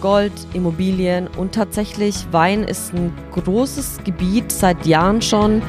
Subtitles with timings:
[0.00, 5.62] Gold, Immobilien und tatsächlich Wein ist ein großes Gebiet seit Jahren schon.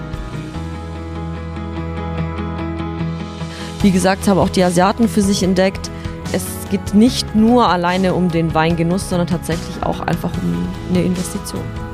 [3.81, 5.89] Wie gesagt, haben auch die Asiaten für sich entdeckt.
[6.31, 11.88] Es geht nicht nur alleine um den Weingenuss, sondern tatsächlich auch einfach um eine Investition.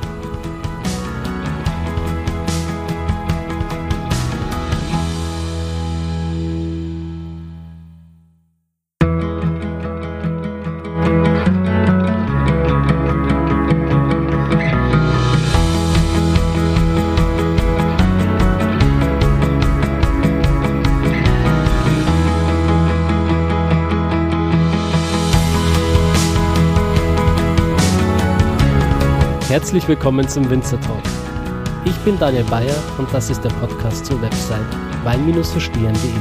[29.66, 31.02] Herzlich willkommen zum Winzer Talk.
[31.86, 34.64] Ich bin Daniel Bayer und das ist der Podcast zur Website
[35.04, 36.12] wein-verstehen.de.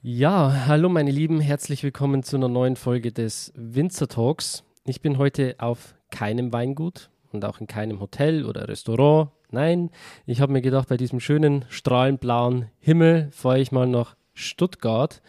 [0.00, 4.62] Ja, hallo meine Lieben, herzlich willkommen zu einer neuen Folge des Winzer Talks.
[4.84, 9.30] Ich bin heute auf keinem Weingut und auch in keinem Hotel oder Restaurant.
[9.50, 9.90] Nein,
[10.24, 15.20] ich habe mir gedacht, bei diesem schönen strahlenblauen Himmel fahre ich mal nach Stuttgart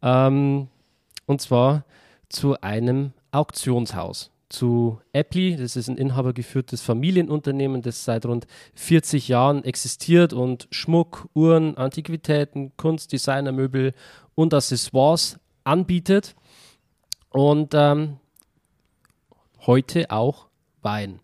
[0.00, 0.68] ähm,
[1.26, 1.84] und zwar
[2.28, 4.30] zu einem Auktionshaus.
[4.48, 11.28] Zu Appli, das ist ein inhabergeführtes Familienunternehmen, das seit rund 40 Jahren existiert und Schmuck,
[11.34, 13.92] Uhren, Antiquitäten, Kunst, Designermöbel
[14.36, 16.36] und Accessoires anbietet.
[17.30, 18.18] Und ähm,
[19.66, 20.46] heute auch
[20.80, 21.20] Wein.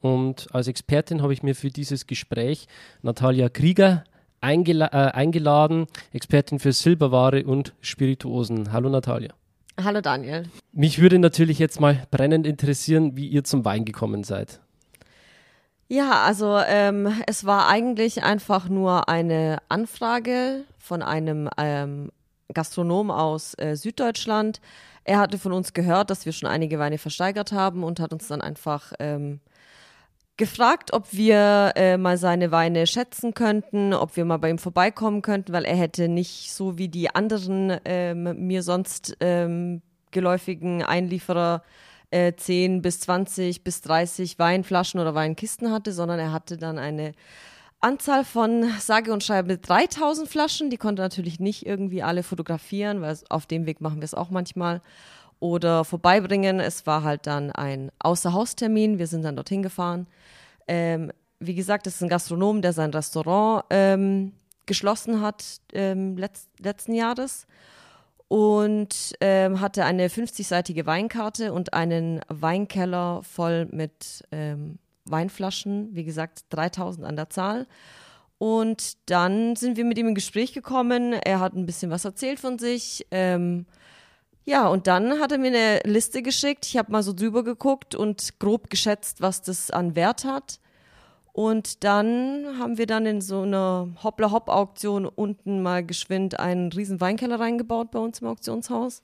[0.00, 2.66] Und als Expertin habe ich mir für dieses Gespräch
[3.02, 4.04] Natalia Krieger
[4.40, 8.72] eingela äh, eingeladen, Expertin für Silberware und Spirituosen.
[8.72, 9.34] Hallo Natalia.
[9.82, 10.44] Hallo Daniel.
[10.72, 14.60] Mich würde natürlich jetzt mal brennend interessieren, wie ihr zum Wein gekommen seid.
[15.88, 22.10] Ja, also ähm, es war eigentlich einfach nur eine Anfrage von einem ähm,
[22.52, 24.60] Gastronom aus äh, Süddeutschland.
[25.04, 28.28] Er hatte von uns gehört, dass wir schon einige Weine versteigert haben und hat uns
[28.28, 29.40] dann einfach ähm,
[30.40, 35.20] gefragt, ob wir äh, mal seine Weine schätzen könnten, ob wir mal bei ihm vorbeikommen
[35.20, 41.62] könnten, weil er hätte nicht so wie die anderen ähm, mir sonst ähm, geläufigen Einlieferer
[42.10, 47.12] äh, 10 bis 20 bis 30 Weinflaschen oder Weinkisten hatte, sondern er hatte dann eine
[47.80, 50.70] Anzahl von sage und schreibe 3000 Flaschen.
[50.70, 54.30] Die konnte natürlich nicht irgendwie alle fotografieren, weil auf dem Weg machen wir es auch
[54.30, 54.80] manchmal
[55.40, 56.60] oder vorbeibringen.
[56.60, 58.98] Es war halt dann ein Außerhaustermin.
[58.98, 60.06] Wir sind dann dorthin gefahren.
[60.68, 64.32] Ähm, wie gesagt, es ist ein Gastronom, der sein Restaurant ähm,
[64.66, 67.46] geschlossen hat ähm, letzt, letzten Jahres
[68.28, 76.44] und ähm, hatte eine 50-seitige Weinkarte und einen Weinkeller voll mit ähm, Weinflaschen, wie gesagt
[76.50, 77.66] 3000 an der Zahl.
[78.38, 81.12] Und dann sind wir mit ihm in Gespräch gekommen.
[81.12, 83.06] Er hat ein bisschen was erzählt von sich.
[83.10, 83.66] Ähm,
[84.44, 86.66] ja, und dann hat er mir eine Liste geschickt.
[86.66, 90.58] Ich habe mal so drüber geguckt und grob geschätzt, was das an Wert hat.
[91.32, 97.38] Und dann haben wir dann in so einer Hoppla-Hopp-Auktion unten mal geschwind einen riesen Weinkeller
[97.38, 99.00] reingebaut bei uns im Auktionshaus.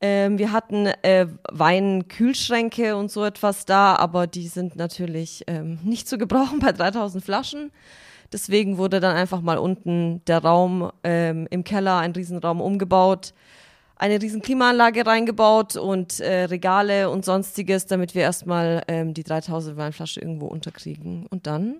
[0.00, 6.08] Ähm, wir hatten äh, Weinkühlschränke und so etwas da, aber die sind natürlich ähm, nicht
[6.08, 7.70] zu gebrauchen bei 3000 Flaschen.
[8.32, 13.34] Deswegen wurde dann einfach mal unten der Raum ähm, im Keller, ein Riesenraum umgebaut
[13.96, 19.76] eine riesen Klimaanlage reingebaut und äh, Regale und sonstiges, damit wir erstmal ähm, die 3000
[19.76, 21.26] Weinflasche irgendwo unterkriegen.
[21.26, 21.76] Und dann,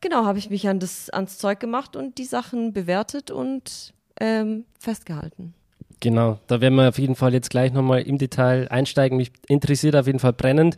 [0.00, 4.64] genau, habe ich mich an das, ans Zeug gemacht und die Sachen bewertet und ähm,
[4.78, 5.54] festgehalten.
[6.00, 9.16] Genau, da werden wir auf jeden Fall jetzt gleich nochmal im Detail einsteigen.
[9.16, 10.76] Mich interessiert auf jeden Fall brennend,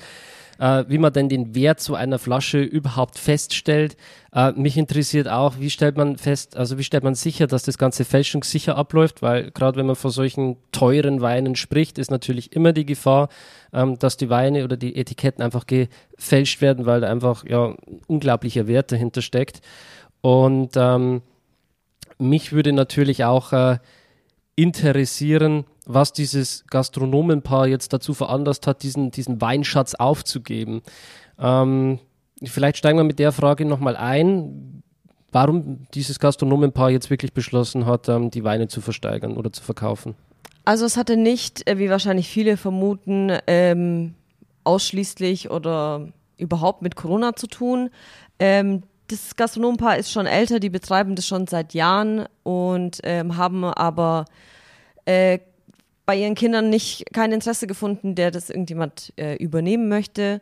[0.60, 3.96] äh, wie man denn den Wert so einer Flasche überhaupt feststellt.
[4.32, 7.78] Äh, mich interessiert auch, wie stellt man fest, also wie stellt man sicher, dass das
[7.78, 12.72] Ganze fälschungssicher abläuft, weil gerade wenn man von solchen teuren Weinen spricht, ist natürlich immer
[12.72, 13.30] die Gefahr,
[13.72, 17.74] ähm, dass die Weine oder die Etiketten einfach gefälscht werden, weil da einfach ja
[18.06, 19.62] unglaublicher Wert dahinter steckt.
[20.20, 21.22] Und ähm,
[22.18, 23.78] mich würde natürlich auch äh,
[24.56, 25.64] interessieren,
[25.94, 30.82] was dieses Gastronomenpaar jetzt dazu veranlasst hat, diesen, diesen Weinschatz aufzugeben.
[31.38, 31.98] Ähm,
[32.44, 34.82] vielleicht steigen wir mit der Frage nochmal ein,
[35.32, 40.14] warum dieses Gastronomenpaar jetzt wirklich beschlossen hat, ähm, die Weine zu versteigern oder zu verkaufen.
[40.64, 44.14] Also es hatte nicht, äh, wie wahrscheinlich viele vermuten, ähm,
[44.64, 47.90] ausschließlich oder überhaupt mit Corona zu tun.
[48.38, 53.64] Ähm, das Gastronomenpaar ist schon älter, die betreiben das schon seit Jahren und ähm, haben
[53.64, 54.26] aber
[55.04, 55.40] äh,
[56.10, 60.40] bei ihren Kindern nicht kein Interesse gefunden, der das irgendjemand äh, übernehmen möchte.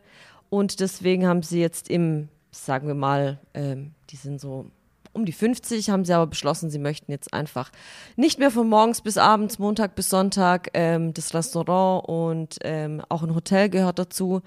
[0.49, 3.75] Und deswegen haben sie jetzt im, sagen wir mal, äh,
[4.09, 4.65] die sind so
[5.13, 7.69] um die 50, haben sie aber beschlossen, sie möchten jetzt einfach
[8.15, 13.21] nicht mehr von morgens bis abends, Montag bis Sonntag ähm, das Restaurant und ähm, auch
[13.21, 14.41] ein Hotel gehört dazu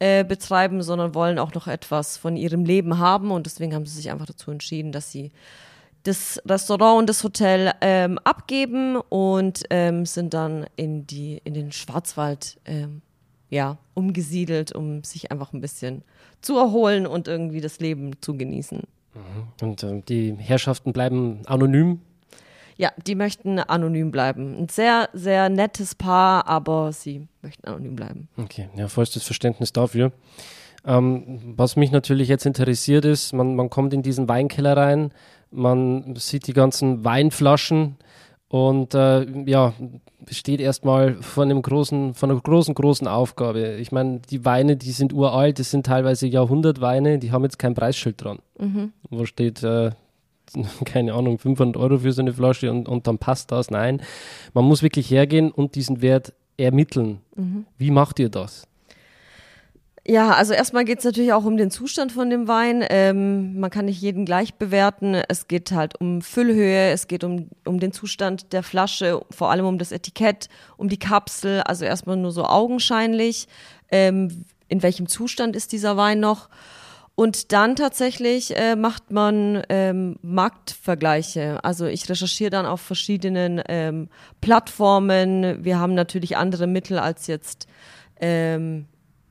[0.00, 3.94] äh, betreiben, sondern wollen auch noch etwas von ihrem Leben haben und deswegen haben sie
[3.94, 5.30] sich einfach dazu entschieden, dass sie
[6.04, 11.72] das Restaurant und das Hotel ähm, abgeben und ähm, sind dann in die in den
[11.72, 13.02] Schwarzwald ähm,
[13.50, 16.02] ja umgesiedelt, um sich einfach ein bisschen
[16.42, 18.82] zu erholen und irgendwie das Leben zu genießen.
[19.14, 19.66] Mhm.
[19.66, 22.00] Und äh, die Herrschaften bleiben anonym?
[22.76, 24.56] Ja, die möchten anonym bleiben.
[24.58, 28.28] Ein sehr, sehr nettes Paar, aber sie möchten anonym bleiben.
[28.36, 30.12] Okay, ja, vollstes Verständnis dafür.
[30.84, 35.12] Ähm, was mich natürlich jetzt interessiert ist, man, man kommt in diesen Weinkeller rein,
[35.54, 37.96] man sieht die ganzen Weinflaschen
[38.48, 39.72] und äh, ja,
[40.30, 43.76] steht erstmal vor einem großen, vor einer großen, großen Aufgabe.
[43.76, 47.74] Ich meine, die Weine, die sind uralt, das sind teilweise Jahrhundertweine, die haben jetzt kein
[47.74, 48.38] Preisschild dran.
[48.58, 48.92] Mhm.
[49.10, 49.90] Wo steht, äh,
[50.84, 53.70] keine Ahnung, 500 Euro für so eine Flasche und, und dann passt das.
[53.70, 54.02] Nein,
[54.52, 57.20] man muss wirklich hergehen und diesen Wert ermitteln.
[57.36, 57.66] Mhm.
[57.78, 58.66] Wie macht ihr das?
[60.06, 62.84] Ja, also erstmal geht es natürlich auch um den Zustand von dem Wein.
[62.90, 65.14] Ähm, man kann nicht jeden gleich bewerten.
[65.14, 69.64] Es geht halt um Füllhöhe, es geht um, um den Zustand der Flasche, vor allem
[69.64, 71.62] um das Etikett, um die Kapsel.
[71.62, 73.48] Also erstmal nur so augenscheinlich.
[73.90, 76.50] Ähm, in welchem Zustand ist dieser Wein noch?
[77.14, 81.64] Und dann tatsächlich äh, macht man ähm, Marktvergleiche.
[81.64, 84.08] Also ich recherchiere dann auf verschiedenen ähm,
[84.42, 85.64] Plattformen.
[85.64, 87.68] Wir haben natürlich andere Mittel als jetzt
[88.20, 88.86] ähm,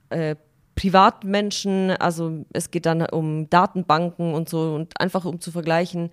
[0.10, 0.36] äh,
[0.76, 6.10] Privatmenschen, also es geht dann um Datenbanken und so und einfach um zu vergleichen,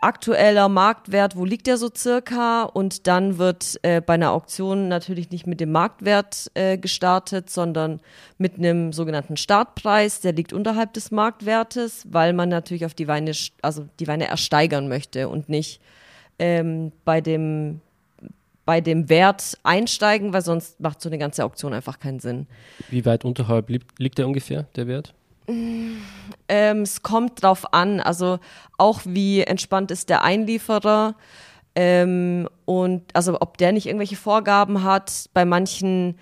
[0.00, 2.62] aktueller Marktwert, wo liegt der so circa?
[2.62, 8.00] Und dann wird äh, bei einer Auktion natürlich nicht mit dem Marktwert äh, gestartet, sondern
[8.38, 13.32] mit einem sogenannten Startpreis, der liegt unterhalb des Marktwertes, weil man natürlich auf die Weine,
[13.62, 15.80] also die Weine ersteigern möchte und nicht
[16.38, 17.80] ähm, bei dem
[18.68, 22.46] bei dem Wert einsteigen, weil sonst macht so eine ganze Auktion einfach keinen Sinn.
[22.90, 25.14] Wie weit unterhalb liegt, liegt der ungefähr, der Wert?
[25.46, 28.40] Ähm, es kommt drauf an, also
[28.76, 31.14] auch wie entspannt ist der Einlieferer
[31.74, 35.30] ähm, und also ob der nicht irgendwelche Vorgaben hat.
[35.32, 36.18] Bei manchen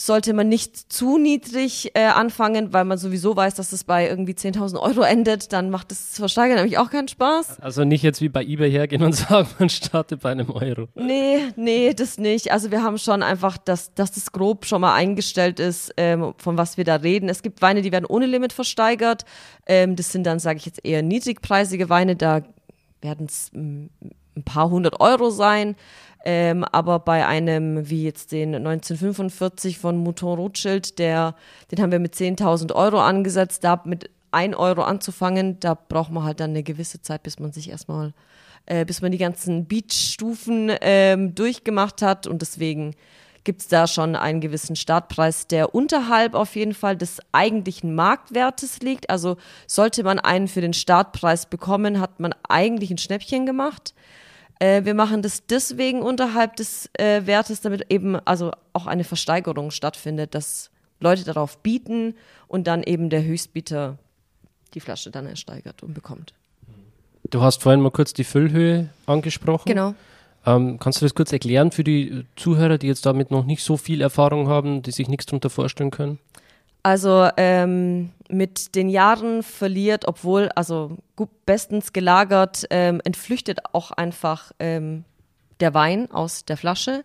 [0.00, 4.32] sollte man nicht zu niedrig äh, anfangen, weil man sowieso weiß, dass es bei irgendwie
[4.32, 7.60] 10.000 Euro endet, dann macht das Versteigern nämlich auch keinen Spaß.
[7.60, 10.88] Also nicht jetzt wie bei eBay hergehen und sagen, man startet bei einem Euro.
[10.94, 12.52] Nee, nee, das nicht.
[12.52, 16.56] Also wir haben schon einfach, dass, dass das grob schon mal eingestellt ist, ähm, von
[16.56, 17.28] was wir da reden.
[17.28, 19.24] Es gibt Weine, die werden ohne Limit versteigert.
[19.66, 22.42] Ähm, das sind dann, sage ich jetzt, eher niedrigpreisige Weine, da
[23.00, 23.86] werden es mm,
[24.36, 25.76] ein paar hundert Euro sein.
[26.30, 31.34] Ähm, aber bei einem wie jetzt den 1945 von Mouton Rothschild, der,
[31.70, 36.24] den haben wir mit 10.000 Euro angesetzt, da mit 1 Euro anzufangen, da braucht man
[36.24, 38.12] halt dann eine gewisse Zeit, bis man sich erstmal,
[38.66, 42.94] äh, bis man die ganzen Beach-Stufen ähm, durchgemacht hat und deswegen
[43.44, 48.80] gibt es da schon einen gewissen Startpreis, der unterhalb auf jeden Fall des eigentlichen Marktwertes
[48.80, 49.08] liegt.
[49.08, 53.94] Also sollte man einen für den Startpreis bekommen, hat man eigentlich ein Schnäppchen gemacht.
[54.58, 59.70] Äh, wir machen das deswegen unterhalb des äh, Wertes, damit eben also auch eine Versteigerung
[59.70, 60.70] stattfindet, dass
[61.00, 62.14] Leute darauf bieten
[62.48, 63.98] und dann eben der Höchstbieter
[64.74, 66.34] die Flasche dann ersteigert und bekommt.
[67.30, 69.68] Du hast vorhin mal kurz die Füllhöhe angesprochen.
[69.68, 69.94] Genau.
[70.46, 73.76] Ähm, kannst du das kurz erklären für die Zuhörer, die jetzt damit noch nicht so
[73.76, 76.18] viel Erfahrung haben, die sich nichts darunter vorstellen können?
[76.82, 84.52] Also ähm, mit den Jahren verliert, obwohl also gut, bestens gelagert, ähm, entflüchtet auch einfach
[84.58, 85.04] ähm,
[85.60, 87.04] der Wein aus der Flasche.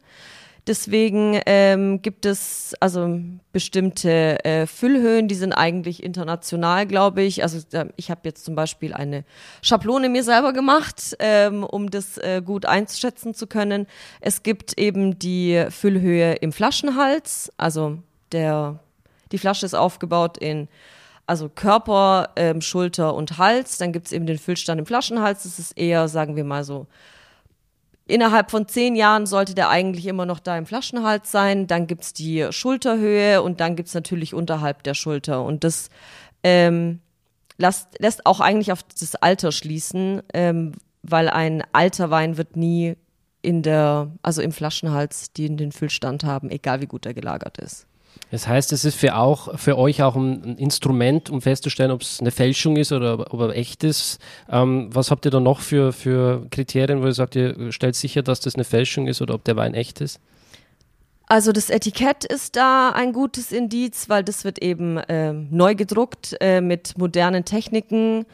[0.66, 3.20] Deswegen ähm, gibt es also
[3.52, 7.44] bestimmte äh, Füllhöhen, die sind eigentlich international, glaube ich.
[7.44, 7.60] Also
[7.98, 9.26] ich habe jetzt zum Beispiel eine
[9.62, 13.88] Schablone mir selber gemacht, ähm, um das äh, gut einschätzen zu können.
[14.22, 17.98] Es gibt eben die Füllhöhe im Flaschenhals, also
[18.32, 18.80] der
[19.34, 20.70] die Flasche ist aufgebaut in
[21.26, 23.78] also Körper, ähm, Schulter und Hals.
[23.78, 25.44] Dann gibt es eben den Füllstand im Flaschenhals.
[25.44, 26.88] Das ist eher, sagen wir mal so,
[28.08, 31.68] innerhalb von zehn Jahren sollte der eigentlich immer noch da im Flaschenhals sein.
[31.68, 35.44] Dann gibt es die Schulterhöhe und dann gibt es natürlich unterhalb der Schulter.
[35.44, 35.90] Und das
[36.44, 37.00] ähm,
[37.58, 42.96] lässt, lässt auch eigentlich auf das Alter schließen, ähm, weil ein alter Wein wird nie
[43.42, 47.58] in der, also im Flaschenhals, die in den Füllstand haben, egal wie gut er gelagert
[47.58, 47.88] ist.
[48.32, 52.20] Das heißt, es ist für, auch, für euch auch ein Instrument, um festzustellen, ob es
[52.20, 54.20] eine Fälschung ist oder ob er echt ist.
[54.50, 58.24] Ähm, was habt ihr da noch für, für Kriterien, wo ihr sagt, ihr stellt sicher,
[58.24, 60.20] dass das eine Fälschung ist oder ob der Wein echt ist?
[61.28, 66.36] Also das Etikett ist da ein gutes Indiz, weil das wird eben äh, neu gedruckt
[66.42, 68.26] äh, mit modernen Techniken.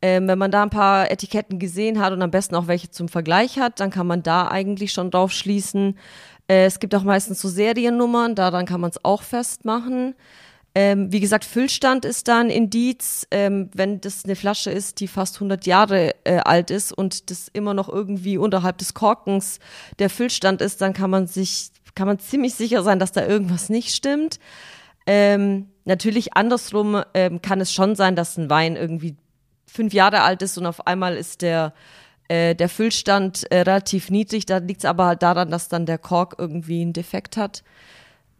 [0.00, 3.08] Ähm, wenn man da ein paar Etiketten gesehen hat und am besten auch welche zum
[3.08, 5.98] Vergleich hat, dann kann man da eigentlich schon drauf schließen.
[6.48, 10.14] Äh, es gibt auch meistens so Seriennummern, daran kann man es auch festmachen.
[10.74, 15.08] Ähm, wie gesagt, Füllstand ist da ein Indiz, ähm, wenn das eine Flasche ist, die
[15.08, 19.58] fast 100 Jahre äh, alt ist und das immer noch irgendwie unterhalb des Korkens
[19.98, 23.70] der Füllstand ist, dann kann man sich, kann man ziemlich sicher sein, dass da irgendwas
[23.70, 24.38] nicht stimmt.
[25.06, 29.16] Ähm, natürlich andersrum ähm, kann es schon sein, dass ein Wein irgendwie
[29.66, 31.72] fünf Jahre alt ist und auf einmal ist der
[32.28, 34.46] äh, der Füllstand äh, relativ niedrig.
[34.46, 37.62] Da liegt es aber halt daran, dass dann der Kork irgendwie einen Defekt hat.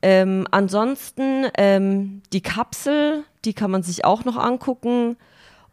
[0.01, 5.17] Ähm, ansonsten ähm, die Kapsel, die kann man sich auch noch angucken.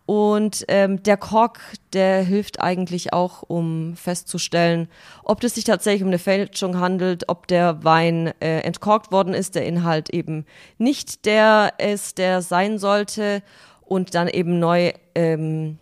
[0.07, 1.59] Und ähm, der Kork,
[1.93, 4.87] der hilft eigentlich auch, um festzustellen,
[5.23, 9.55] ob es sich tatsächlich um eine Fälschung handelt, ob der Wein äh, entkorkt worden ist,
[9.55, 10.45] der Inhalt eben
[10.77, 13.41] nicht der ist, der sein sollte
[13.81, 15.79] und dann eben neu ähm,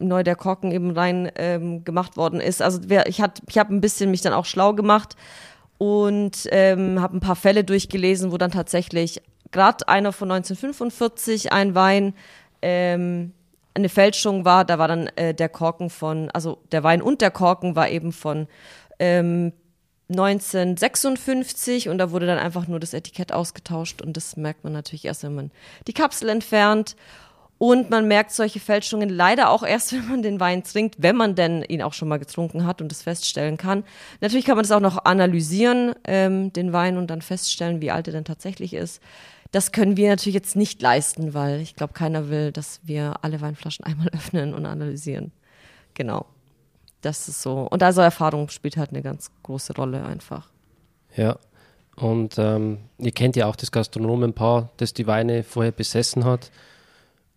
[0.00, 2.62] neu der Korken eben rein ähm, gemacht worden ist.
[2.62, 5.16] Also wer, ich, hat, ich habe ein bisschen mich dann auch schlau gemacht
[5.78, 11.74] und ähm, habe ein paar Fälle durchgelesen, wo dann tatsächlich gerade einer von 1945, ein
[11.74, 12.14] Wein,
[12.62, 13.32] ähm,
[13.74, 14.64] eine Fälschung war.
[14.64, 18.12] Da war dann äh, der Korken von, also der Wein und der Korken war eben
[18.12, 18.46] von
[18.98, 19.52] ähm,
[20.10, 25.04] 1956 und da wurde dann einfach nur das Etikett ausgetauscht und das merkt man natürlich
[25.04, 25.50] erst, wenn man
[25.86, 26.96] die Kapsel entfernt.
[27.62, 31.34] Und man merkt solche Fälschungen leider auch erst, wenn man den Wein trinkt, wenn man
[31.34, 33.84] denn ihn auch schon mal getrunken hat und das feststellen kann.
[34.22, 38.08] Natürlich kann man das auch noch analysieren, ähm, den Wein, und dann feststellen, wie alt
[38.08, 39.02] er denn tatsächlich ist.
[39.50, 43.42] Das können wir natürlich jetzt nicht leisten, weil ich glaube, keiner will, dass wir alle
[43.42, 45.30] Weinflaschen einmal öffnen und analysieren.
[45.92, 46.24] Genau.
[47.02, 47.68] Das ist so.
[47.70, 50.48] Und also Erfahrung spielt halt eine ganz große Rolle einfach.
[51.14, 51.36] Ja.
[51.96, 56.50] Und ähm, ihr kennt ja auch das Gastronomenpaar, das die Weine vorher besessen hat.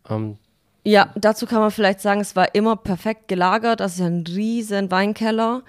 [0.09, 0.37] Ähm,
[0.85, 3.79] ja, dazu kann man vielleicht sagen, es war immer perfekt gelagert.
[3.79, 5.63] Das ist ja ein riesen Weinkeller.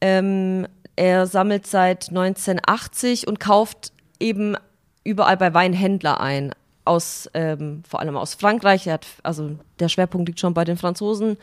[0.00, 0.66] Ähm,
[0.96, 4.56] er sammelt seit 1980 und kauft eben
[5.04, 6.52] überall bei Weinhändler ein.
[6.84, 8.86] Aus, ähm, vor allem aus Frankreich.
[8.86, 11.36] Er hat, also der Schwerpunkt liegt schon bei den Franzosen.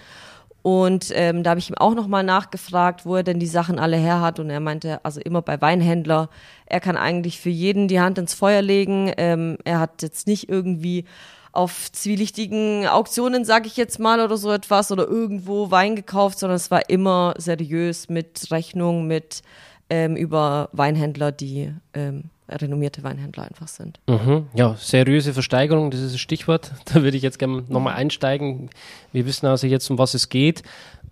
[0.62, 3.98] Und ähm, da habe ich ihm auch nochmal nachgefragt, wo er denn die Sachen alle
[3.98, 4.40] her hat.
[4.40, 6.30] Und er meinte, also immer bei Weinhändler.
[6.66, 9.12] Er kann eigentlich für jeden die Hand ins Feuer legen.
[9.18, 11.06] Ähm, er hat jetzt nicht irgendwie
[11.54, 16.58] auf zwielichtigen Auktionen, sage ich jetzt mal, oder so etwas, oder irgendwo Wein gekauft, sondern
[16.58, 19.44] es war immer seriös mit Rechnung, mit
[19.90, 24.00] ähm, über Weinhändler, die ähm, renommierte Weinhändler einfach sind.
[24.08, 24.48] Mhm.
[24.56, 26.72] Ja, seriöse Versteigerung, das ist ein Stichwort.
[26.86, 28.70] Da würde ich jetzt gerne nochmal einsteigen.
[29.12, 30.64] Wir wissen also jetzt, um was es geht.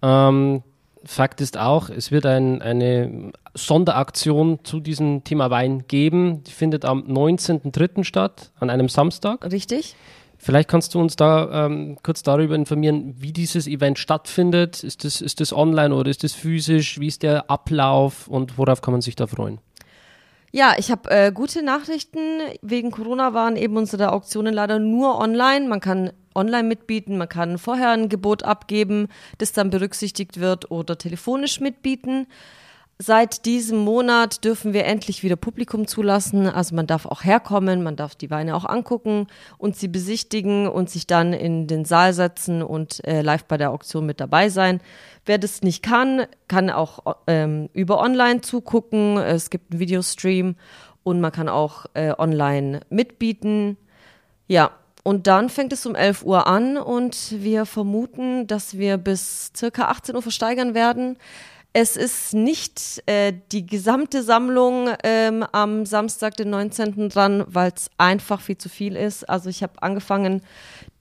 [0.01, 0.63] Ähm,
[1.03, 6.43] Fakt ist auch, es wird ein, eine Sonderaktion zu diesem Thema Wein geben.
[6.43, 8.03] Die findet am 19.03.
[8.03, 9.51] statt, an einem Samstag.
[9.51, 9.95] Richtig.
[10.43, 14.83] Vielleicht kannst du uns da ähm, kurz darüber informieren, wie dieses Event stattfindet.
[14.83, 16.99] Ist das, ist das online oder ist das physisch?
[16.99, 19.59] Wie ist der Ablauf und worauf kann man sich da freuen?
[20.51, 22.39] Ja, ich habe äh, gute Nachrichten.
[22.63, 25.67] Wegen Corona waren eben unsere Auktionen leider nur online.
[25.67, 30.97] Man kann online mitbieten, man kann vorher ein Gebot abgeben, das dann berücksichtigt wird oder
[30.97, 32.25] telefonisch mitbieten.
[33.03, 36.45] Seit diesem Monat dürfen wir endlich wieder Publikum zulassen.
[36.45, 39.25] Also man darf auch herkommen, man darf die Weine auch angucken
[39.57, 43.71] und sie besichtigen und sich dann in den Saal setzen und äh, live bei der
[43.71, 44.81] Auktion mit dabei sein.
[45.25, 49.17] Wer das nicht kann, kann auch ähm, über online zugucken.
[49.17, 50.55] Es gibt einen Videostream
[51.01, 53.77] und man kann auch äh, online mitbieten.
[54.47, 59.51] Ja, und dann fängt es um 11 Uhr an und wir vermuten, dass wir bis
[59.57, 61.17] circa 18 Uhr versteigern werden.
[61.73, 67.07] Es ist nicht äh, die gesamte Sammlung ähm, am Samstag, den 19.
[67.07, 69.29] dran, weil es einfach viel zu viel ist.
[69.29, 70.41] Also ich habe angefangen,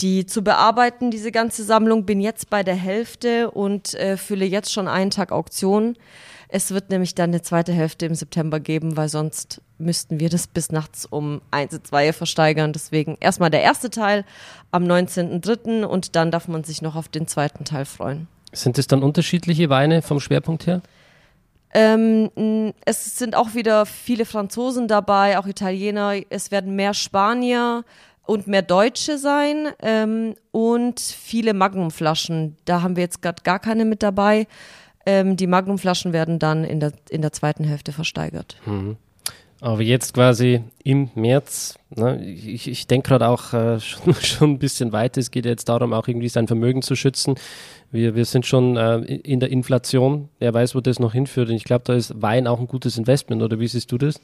[0.01, 4.73] die zu bearbeiten, diese ganze Sammlung, bin jetzt bei der Hälfte und äh, fülle jetzt
[4.73, 5.97] schon einen Tag Auktion.
[6.49, 10.47] Es wird nämlich dann eine zweite Hälfte im September geben, weil sonst müssten wir das
[10.47, 12.73] bis nachts um 1, 2 versteigern.
[12.73, 14.25] Deswegen erstmal der erste Teil
[14.71, 15.83] am 19.03.
[15.83, 18.29] und dann darf man sich noch auf den zweiten Teil freuen.
[18.53, 20.83] Sind es dann unterschiedliche Weine vom Schwerpunkt her?
[21.73, 26.15] Ähm, es sind auch wieder viele Franzosen dabei, auch Italiener.
[26.29, 27.85] Es werden mehr Spanier
[28.27, 32.57] und mehr Deutsche sein ähm, und viele Magnumflaschen.
[32.65, 34.47] Da haben wir jetzt gerade gar keine mit dabei.
[35.07, 38.57] Ähm, die Magnumflaschen werden dann in der, in der zweiten Hälfte versteigert.
[38.67, 38.97] Mhm.
[39.63, 44.59] Aber jetzt quasi im März, ne, ich, ich denke gerade auch äh, schon, schon ein
[44.59, 45.21] bisschen weiter.
[45.21, 47.35] Es geht jetzt darum, auch irgendwie sein Vermögen zu schützen.
[47.91, 50.29] Wir, wir sind schon äh, in der Inflation.
[50.39, 51.49] Wer weiß, wo das noch hinführt.
[51.51, 53.43] Und ich glaube, da ist Wein auch ein gutes Investment.
[53.43, 54.19] Oder wie siehst du das?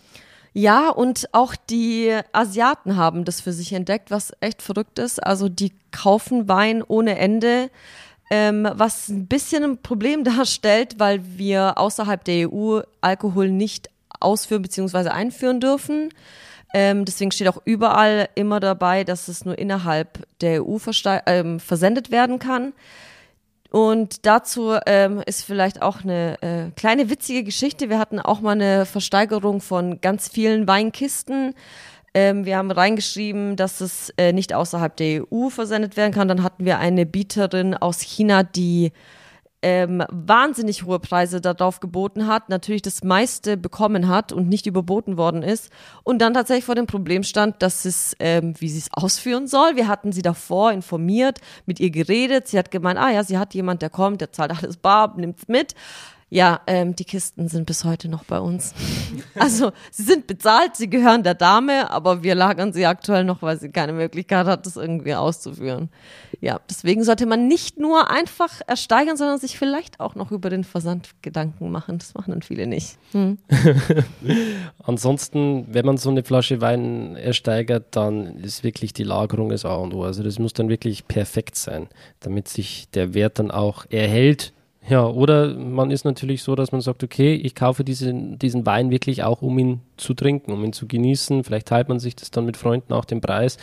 [0.54, 5.22] Ja, und auch die Asiaten haben das für sich entdeckt, was echt verrückt ist.
[5.22, 7.68] Also die kaufen Wein ohne Ende,
[8.30, 13.90] ähm, was ein bisschen ein Problem darstellt, weil wir außerhalb der EU Alkohol nicht
[14.20, 15.08] ausführen bzw.
[15.08, 16.10] einführen dürfen.
[16.74, 20.78] Ähm, deswegen steht auch überall immer dabei, dass es nur innerhalb der EU
[21.26, 22.72] ähm, versendet werden kann.
[23.70, 27.90] Und dazu ähm, ist vielleicht auch eine äh, kleine witzige Geschichte.
[27.90, 31.54] Wir hatten auch mal eine Versteigerung von ganz vielen Weinkisten.
[32.14, 36.28] Ähm, wir haben reingeschrieben, dass es äh, nicht außerhalb der EU versendet werden kann.
[36.28, 38.92] Dann hatten wir eine Bieterin aus China, die
[39.62, 45.16] ähm, wahnsinnig hohe Preise darauf geboten hat, natürlich das meiste bekommen hat und nicht überboten
[45.16, 45.70] worden ist
[46.04, 49.76] und dann tatsächlich vor dem Problem stand, dass es, ähm, wie sie es ausführen soll.
[49.76, 52.48] Wir hatten sie davor informiert, mit ihr geredet.
[52.48, 55.48] Sie hat gemeint, ah ja, sie hat jemand, der kommt, der zahlt alles bar, nimmt's
[55.48, 55.74] mit.
[56.28, 58.74] Ja, ähm, die Kisten sind bis heute noch bei uns.
[59.38, 63.60] Also sie sind bezahlt, sie gehören der Dame, aber wir lagern sie aktuell noch, weil
[63.60, 65.90] sie keine Möglichkeit hat, das irgendwie auszuführen.
[66.40, 70.64] Ja, deswegen sollte man nicht nur einfach ersteigern, sondern sich vielleicht auch noch über den
[70.64, 71.98] Versand Gedanken machen.
[71.98, 72.98] Das machen dann viele nicht.
[73.12, 73.38] Hm.
[74.82, 79.74] Ansonsten, wenn man so eine Flasche Wein ersteigert, dann ist wirklich die Lagerung das A
[79.74, 80.02] und O.
[80.02, 81.88] Also das muss dann wirklich perfekt sein,
[82.20, 84.54] damit sich der Wert dann auch erhält
[84.88, 88.90] ja, oder man ist natürlich so, dass man sagt, okay, ich kaufe diesen, diesen Wein
[88.90, 91.42] wirklich auch, um ihn zu trinken, um ihn zu genießen.
[91.42, 93.56] Vielleicht teilt man sich das dann mit Freunden auch den Preis,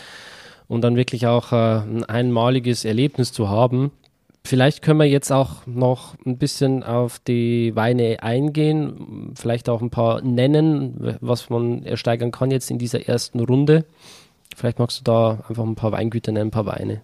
[0.68, 3.92] um dann wirklich auch äh, ein einmaliges Erlebnis zu haben.
[4.46, 9.90] Vielleicht können wir jetzt auch noch ein bisschen auf die Weine eingehen, vielleicht auch ein
[9.90, 13.86] paar nennen, was man ersteigern kann jetzt in dieser ersten Runde.
[14.54, 17.02] Vielleicht magst du da einfach ein paar Weingüter nennen, ein paar Weine.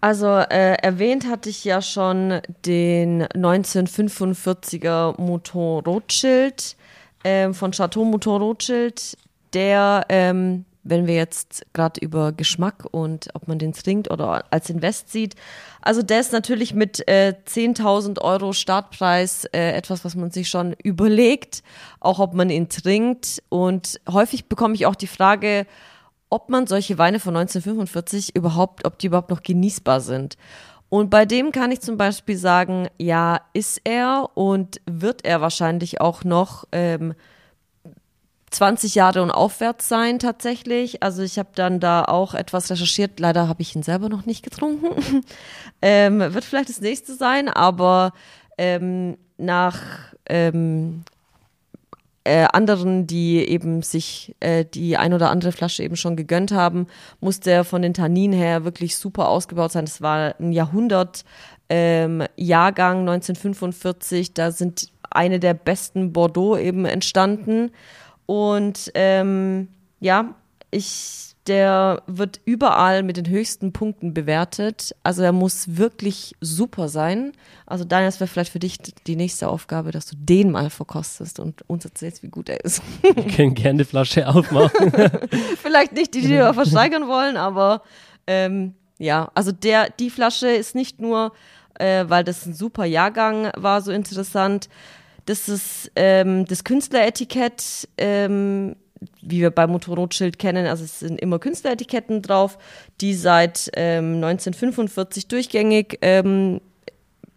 [0.00, 6.76] Also äh, erwähnt hatte ich ja schon den 1945er Motor Rothschild
[7.24, 9.16] äh, von Chateau Motor Rothschild,
[9.54, 14.70] der, ähm, wenn wir jetzt gerade über Geschmack und ob man den trinkt oder als
[14.70, 15.34] Invest sieht,
[15.82, 20.74] also der ist natürlich mit äh, 10.000 Euro Startpreis äh, etwas, was man sich schon
[20.82, 21.64] überlegt,
[21.98, 23.42] auch ob man ihn trinkt.
[23.48, 25.66] Und häufig bekomme ich auch die Frage,
[26.30, 30.36] ob man solche Weine von 1945 überhaupt, ob die überhaupt noch genießbar sind.
[30.90, 36.00] Und bei dem kann ich zum Beispiel sagen, ja, ist er und wird er wahrscheinlich
[36.00, 37.14] auch noch ähm,
[38.50, 41.02] 20 Jahre und aufwärts sein tatsächlich.
[41.02, 43.20] Also ich habe dann da auch etwas recherchiert.
[43.20, 45.22] Leider habe ich ihn selber noch nicht getrunken.
[45.82, 48.12] ähm, wird vielleicht das nächste sein, aber
[48.56, 49.80] ähm, nach
[50.26, 51.04] ähm,
[52.28, 56.86] äh, anderen, die eben sich äh, die ein oder andere Flasche eben schon gegönnt haben,
[57.20, 59.86] musste er von den Tanninen her wirklich super ausgebaut sein.
[59.86, 61.24] Das war ein Jahrhundert
[61.70, 64.34] ähm, Jahrgang 1945.
[64.34, 67.70] Da sind eine der besten Bordeaux eben entstanden.
[68.26, 69.68] Und ähm,
[70.00, 70.34] ja,
[70.70, 74.94] ich der wird überall mit den höchsten Punkten bewertet.
[75.02, 77.32] Also er muss wirklich super sein.
[77.66, 81.40] Also Daniel, das wäre vielleicht für dich die nächste Aufgabe, dass du den mal verkostest
[81.40, 82.82] und uns erzählst, wie gut er ist.
[83.02, 84.92] Wir können gerne eine Flasche aufmachen.
[85.62, 87.82] vielleicht nicht die, die wir versteigern wollen, aber
[88.26, 91.32] ähm, ja, also der, die Flasche ist nicht nur,
[91.78, 94.68] äh, weil das ein super Jahrgang war, so interessant.
[95.24, 97.88] Das ist ähm, das Künstleretikett.
[97.96, 98.76] Ähm,
[99.20, 102.58] wie wir bei Motor Rothschild kennen, also es sind immer Künstleretiketten drauf,
[103.00, 106.60] die seit ähm, 1945 durchgängig ähm,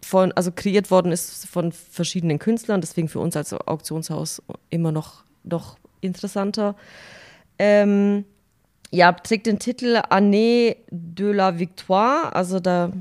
[0.04, 5.24] von, also kreiert worden ist von verschiedenen Künstlern, deswegen für uns als Auktionshaus immer noch,
[5.44, 6.74] noch interessanter.
[7.58, 8.24] Ähm,
[8.90, 12.92] ja, trägt den Titel Année de la Victoire, also da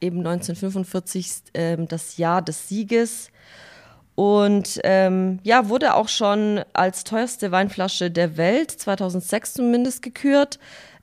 [0.00, 3.30] eben 1945 ähm, das Jahr des Sieges.
[4.20, 10.58] Und ähm, ja, wurde auch schon als teuerste Weinflasche der Welt, 2006 zumindest gekürt.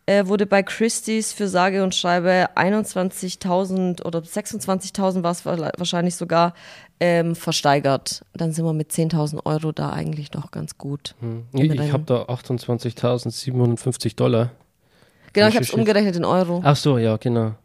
[0.05, 6.53] Äh, wurde bei Christie's für sage und schreibe 21.000 oder 26.000 war es wahrscheinlich sogar
[6.99, 8.23] ähm, versteigert.
[8.35, 11.15] Dann sind wir mit 10.000 Euro da eigentlich noch ganz gut.
[11.19, 11.47] Hm.
[11.53, 14.51] Ich, ich habe da 28.750 Dollar.
[15.33, 16.61] Genau, ich habe es umgerechnet in Euro.
[16.63, 17.55] Ach so, ja, genau.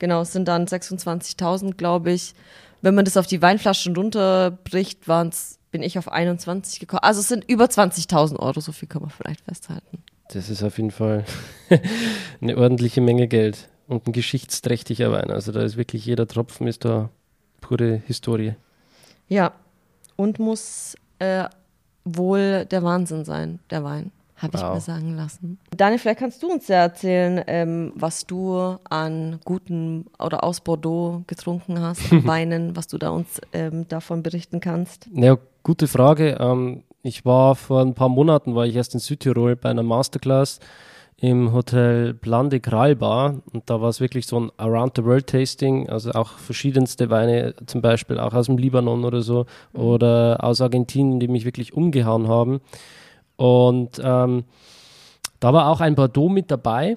[0.00, 2.34] Genau, es sind dann 26.000, glaube ich
[2.82, 7.00] wenn man das auf die Weinflaschen runterbricht, waren's, bin ich auf 21 gekommen.
[7.02, 10.02] Also es sind über 20.000 Euro, so viel kann man vielleicht festhalten.
[10.28, 11.24] Das ist auf jeden Fall
[12.40, 15.30] eine ordentliche Menge Geld und ein geschichtsträchtiger Wein.
[15.30, 17.10] Also da ist wirklich jeder Tropfen ist da
[17.60, 18.54] pure Historie.
[19.28, 19.52] Ja,
[20.16, 21.44] und muss äh,
[22.04, 24.12] wohl der Wahnsinn sein, der Wein
[24.42, 24.62] habe wow.
[24.62, 25.58] ich mir sagen lassen.
[25.76, 31.22] Daniel, vielleicht kannst du uns ja erzählen, ähm, was du an guten oder aus Bordeaux
[31.26, 35.08] getrunken hast, an Weinen, was du da uns ähm, davon berichten kannst.
[35.14, 36.36] Ja, gute Frage.
[36.40, 40.60] Ähm, ich war vor ein paar Monaten, war ich erst in Südtirol bei einer Masterclass
[41.22, 45.28] im Hotel Plan de Kralbar und da war es wirklich so ein Around the World
[45.28, 49.80] Tasting, also auch verschiedenste Weine, zum Beispiel auch aus dem Libanon oder so mhm.
[49.80, 52.60] oder aus Argentinien, die mich wirklich umgehauen haben.
[53.42, 54.44] Und ähm,
[55.40, 56.96] da war auch ein Bordeaux mit dabei.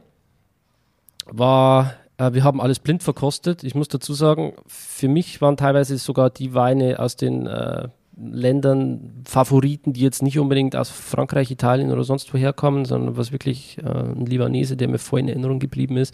[1.26, 3.64] War, äh, wir haben alles blind verkostet.
[3.64, 9.24] Ich muss dazu sagen, für mich waren teilweise sogar die Weine aus den äh, Ländern
[9.28, 13.80] Favoriten, die jetzt nicht unbedingt aus Frankreich, Italien oder sonst woher kommen, sondern was wirklich
[13.80, 16.14] äh, ein Libanese, der mir voll in Erinnerung geblieben ist.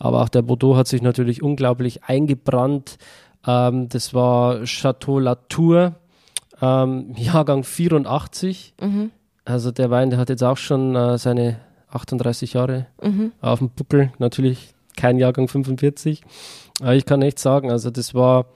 [0.00, 2.98] Aber auch der Bordeaux hat sich natürlich unglaublich eingebrannt.
[3.46, 5.94] Ähm, das war Chateau Latour,
[6.60, 8.74] ähm, Jahrgang 84.
[8.80, 9.12] Mhm.
[9.50, 11.56] Also der Wein, der hat jetzt auch schon äh, seine
[11.90, 13.32] 38 Jahre mhm.
[13.40, 14.12] auf dem Buckel.
[14.18, 16.22] Natürlich kein Jahrgang 45.
[16.80, 18.46] Aber ich kann echt sagen, also das war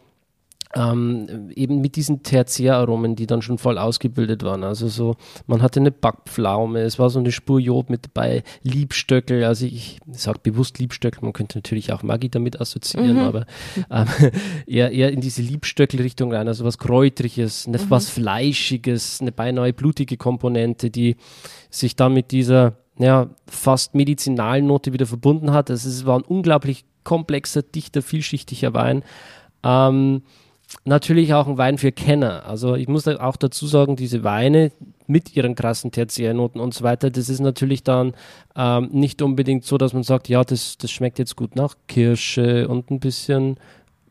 [0.76, 4.64] ähm, eben mit diesen Tertiäraromen, die dann schon voll ausgebildet waren.
[4.64, 9.44] Also so, man hatte eine Backpflaume, es war so eine Spur Jod mit dabei, Liebstöckel,
[9.44, 13.22] also ich sage bewusst Liebstöckel, man könnte natürlich auch Maggi damit assoziieren, mhm.
[13.22, 13.46] aber
[13.90, 14.06] ähm,
[14.66, 17.90] eher, eher in diese Liebstöckel-Richtung rein, also was Kräutriges, ne, mhm.
[17.90, 21.16] was Fleischiges, eine beinahe blutige Komponente, die
[21.70, 25.70] sich dann mit dieser ja, fast medizinalen Note wieder verbunden hat.
[25.70, 29.02] Also es war ein unglaublich komplexer, dichter, vielschichtiger Wein.
[29.64, 30.22] Ähm,
[30.84, 32.44] natürlich auch ein Wein für Kenner.
[32.46, 34.72] Also ich muss auch dazu sagen, diese Weine
[35.06, 38.14] mit ihren krassen Tertiärnoten und so weiter, das ist natürlich dann
[38.56, 42.68] ähm, nicht unbedingt so, dass man sagt, ja, das, das schmeckt jetzt gut nach Kirsche
[42.68, 43.56] und ein bisschen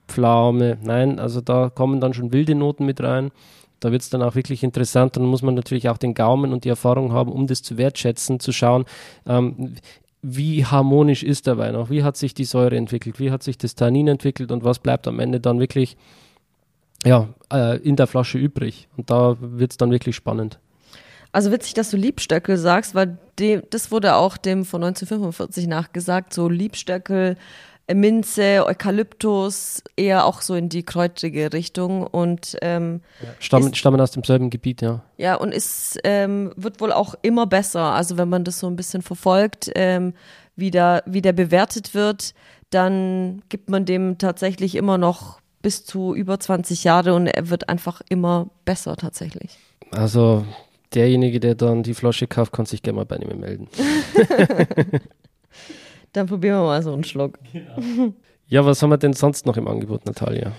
[0.07, 0.77] Pflaume.
[0.83, 3.31] Nein, also da kommen dann schon wilde Noten mit rein.
[3.79, 5.17] Da wird es dann auch wirklich interessant.
[5.17, 8.39] Dann muss man natürlich auch den Gaumen und die Erfahrung haben, um das zu wertschätzen,
[8.39, 8.85] zu schauen,
[9.27, 9.75] ähm,
[10.23, 13.57] wie harmonisch ist der Wein auch, wie hat sich die Säure entwickelt, wie hat sich
[13.57, 15.97] das Tannin entwickelt und was bleibt am Ende dann wirklich
[17.03, 18.87] ja, äh, in der Flasche übrig.
[18.97, 20.59] Und da wird es dann wirklich spannend.
[21.31, 26.31] Also witzig, dass du Liebstöckel sagst, weil dem, das wurde auch dem von 1945 nachgesagt,
[26.31, 27.37] so Liebstöckel,
[27.87, 33.77] äh, Minze, Eukalyptus, eher auch so in die kräutrige Richtung und ähm, ja, stammen, ist,
[33.77, 35.01] stammen aus demselben Gebiet, ja.
[35.17, 37.93] Ja, und es ähm, wird wohl auch immer besser.
[37.93, 40.13] Also wenn man das so ein bisschen verfolgt, ähm,
[40.55, 42.35] wie, da, wie der bewertet wird,
[42.69, 47.69] dann gibt man dem tatsächlich immer noch bis zu über 20 Jahre und er wird
[47.69, 49.57] einfach immer besser tatsächlich.
[49.89, 50.45] Also
[50.93, 53.67] derjenige, der dann die Flasche kauft, kann sich gerne mal bei ihm melden.
[56.13, 57.39] dann probieren wir mal so einen Schluck.
[57.53, 57.61] Ja.
[58.47, 60.51] ja, was haben wir denn sonst noch im Angebot, Natalia?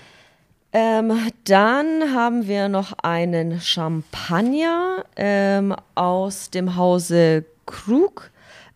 [0.73, 1.13] Ähm,
[1.45, 8.31] dann haben wir noch einen Champagner ähm, aus dem Hause Krug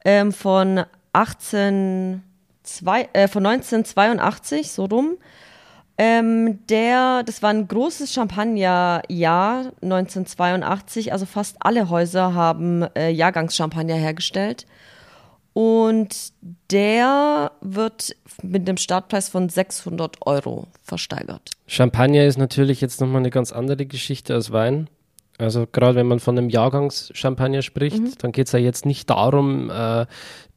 [0.06, 2.24] ähm, von, 18,
[2.64, 5.18] zwei, äh, von 1982, so rum.
[6.02, 13.96] Ähm, der, das war ein großes Champagnerjahr 1982, also fast alle Häuser haben äh, Jahrgangschampagner
[13.96, 14.66] hergestellt.
[15.52, 16.32] Und
[16.72, 21.52] der wird mit einem Startpreis von 600 Euro versteigert.
[21.68, 24.88] Champagner ist natürlich jetzt nochmal eine ganz andere Geschichte als Wein.
[25.40, 28.12] Also gerade wenn man von einem Jahrgangschampagner spricht, mhm.
[28.20, 30.06] dann geht es ja jetzt nicht darum, äh,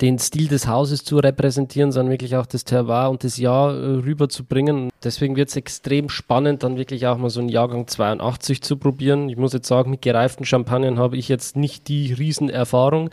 [0.00, 3.86] den Stil des Hauses zu repräsentieren, sondern wirklich auch das Terroir und das Jahr äh,
[4.00, 4.90] rüberzubringen.
[5.04, 9.28] Deswegen wird es extrem spannend, dann wirklich auch mal so einen Jahrgang 82 zu probieren.
[9.28, 13.10] Ich muss jetzt sagen, mit gereiften Champagnern habe ich jetzt nicht die Riesenerfahrung.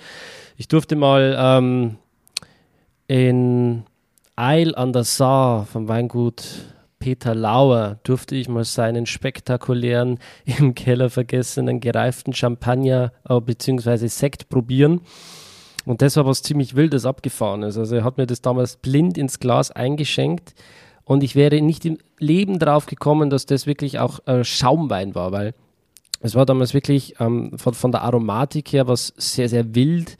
[0.58, 1.98] Ich durfte mal ähm,
[3.08, 3.84] in
[4.36, 6.44] Eil an der Saar vom Weingut
[7.00, 14.08] Peter Lauer durfte ich mal seinen spektakulären, im Keller vergessenen, gereiften Champagner äh, bzw.
[14.08, 15.02] Sekt probieren.
[15.86, 17.78] Und das war was ziemlich Wildes Abgefahrenes.
[17.78, 20.54] Also er hat mir das damals blind ins Glas eingeschenkt
[21.04, 25.32] und ich wäre nicht im Leben drauf gekommen, dass das wirklich auch äh, Schaumwein war,
[25.32, 25.56] weil
[26.22, 30.18] es war damals wirklich ähm, von, von, der Aromatik her was sehr, sehr wild.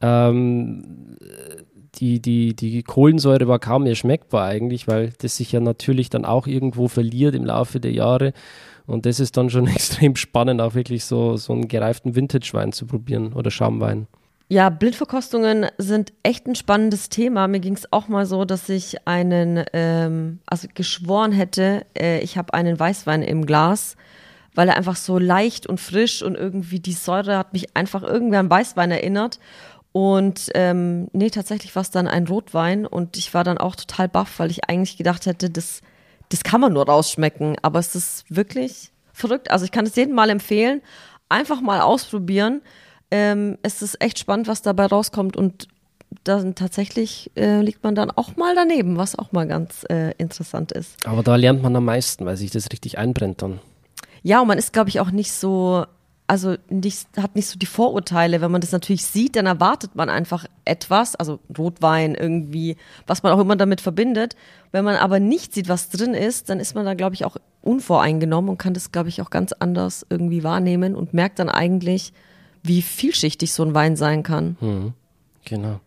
[0.00, 1.16] Ähm,
[2.00, 6.24] die, die, die Kohlensäure war kaum mehr schmeckbar eigentlich, weil das sich ja natürlich dann
[6.24, 8.32] auch irgendwo verliert im Laufe der Jahre.
[8.86, 12.86] Und das ist dann schon extrem spannend, auch wirklich so, so einen gereiften Vintage-Wein zu
[12.86, 14.06] probieren oder Schaumwein.
[14.50, 17.48] Ja, Blindverkostungen sind echt ein spannendes Thema.
[17.48, 22.38] Mir ging es auch mal so, dass ich einen, ähm, also geschworen hätte, äh, ich
[22.38, 23.96] habe einen Weißwein im Glas,
[24.54, 28.38] weil er einfach so leicht und frisch und irgendwie die Säure hat mich einfach irgendwie
[28.38, 29.38] an Weißwein erinnert.
[29.98, 34.08] Und ähm, nee, tatsächlich war es dann ein Rotwein und ich war dann auch total
[34.08, 35.80] baff, weil ich eigentlich gedacht hätte, das,
[36.28, 37.56] das kann man nur rausschmecken.
[37.62, 39.50] Aber es ist wirklich verrückt.
[39.50, 40.82] Also ich kann es jedem mal empfehlen.
[41.28, 42.62] Einfach mal ausprobieren.
[43.10, 45.66] Ähm, es ist echt spannend, was dabei rauskommt und
[46.22, 50.70] dann tatsächlich äh, liegt man dann auch mal daneben, was auch mal ganz äh, interessant
[50.70, 51.04] ist.
[51.08, 53.58] Aber da lernt man am meisten, weil sich das richtig einbrennt dann.
[54.22, 55.86] Ja, und man ist, glaube ich, auch nicht so
[56.28, 58.42] also nicht, hat nicht so die Vorurteile.
[58.42, 63.32] Wenn man das natürlich sieht, dann erwartet man einfach etwas, also Rotwein irgendwie, was man
[63.32, 64.36] auch immer damit verbindet.
[64.70, 67.38] Wenn man aber nicht sieht, was drin ist, dann ist man da, glaube ich, auch
[67.62, 72.12] unvoreingenommen und kann das, glaube ich, auch ganz anders irgendwie wahrnehmen und merkt dann eigentlich,
[72.62, 74.58] wie vielschichtig so ein Wein sein kann.
[74.60, 74.92] Mhm.
[75.46, 75.80] Genau.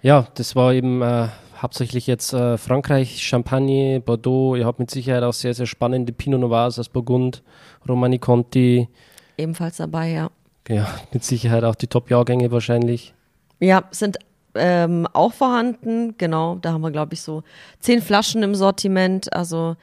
[0.00, 1.26] Ja, das war eben äh,
[1.60, 4.54] hauptsächlich jetzt äh, Frankreich, Champagne, Bordeaux.
[4.54, 7.42] Ihr habt mit Sicherheit auch sehr, sehr spannende Pinot Noirs aus Burgund,
[7.88, 8.88] Romani Conti.
[9.38, 10.30] Ebenfalls dabei, ja.
[10.68, 13.14] Ja, mit Sicherheit auch die Top-Jahrgänge wahrscheinlich.
[13.60, 14.18] Ja, sind
[14.54, 16.16] ähm, auch vorhanden.
[16.18, 17.42] Genau, da haben wir, glaube ich, so
[17.80, 19.32] zehn Flaschen im Sortiment.
[19.32, 19.76] Also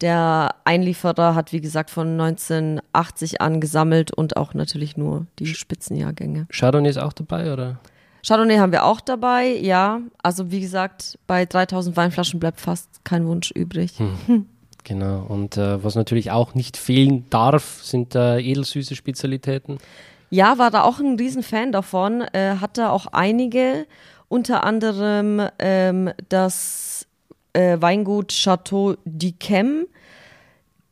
[0.00, 6.46] der Einlieferer hat, wie gesagt, von 1980 an gesammelt und auch natürlich nur die Spitzenjahrgänge.
[6.50, 7.78] Chardonnay ist auch dabei, oder?
[8.26, 10.00] Chardonnay haben wir auch dabei, ja.
[10.22, 13.98] Also wie gesagt, bei 3000 Weinflaschen bleibt fast kein Wunsch übrig.
[13.98, 14.46] Hm.
[14.86, 15.26] Genau.
[15.28, 19.78] Und äh, was natürlich auch nicht fehlen darf, sind äh, edelsüße Spezialitäten.
[20.30, 22.20] Ja, war da auch ein Riesenfan davon.
[22.20, 23.86] Äh, hatte auch einige,
[24.28, 27.08] unter anderem ähm, das
[27.52, 29.86] äh, Weingut Chateau d'Yquem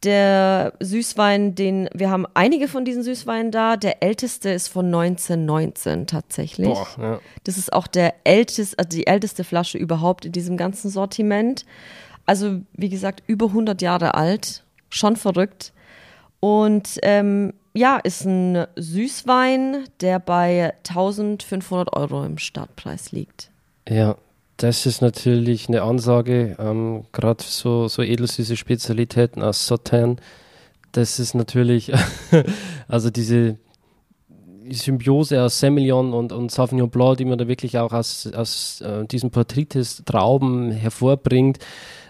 [0.02, 3.76] der Süßwein, den wir haben einige von diesen Süßweinen da.
[3.76, 6.68] Der älteste ist von 1919 tatsächlich.
[6.68, 7.20] Boah, ja.
[7.44, 11.64] Das ist auch der älteste, also die älteste Flasche überhaupt in diesem ganzen Sortiment.
[12.26, 15.72] Also wie gesagt über 100 Jahre alt, schon verrückt.
[16.40, 23.50] Und ähm, ja, ist ein Süßwein, der bei 1500 Euro im Startpreis liegt.
[23.88, 24.16] Ja,
[24.56, 30.18] das ist natürlich eine Ansage, ähm, gerade so, so edelsüße Spezialitäten aus Sauternes.
[30.92, 31.92] Das ist natürlich,
[32.88, 33.58] also diese
[34.70, 39.04] Symbiose aus Semillon und, und Sauvignon Blanc, die man da wirklich auch aus, aus äh,
[39.06, 41.58] diesen Portritis-Trauben hervorbringt,